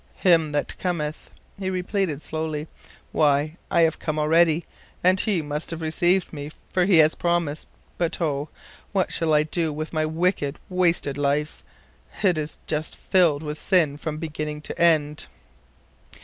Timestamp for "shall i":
9.13-9.43